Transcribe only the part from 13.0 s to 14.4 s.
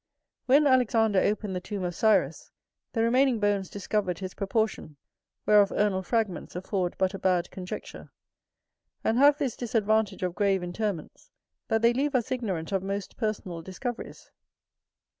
personal discoveries.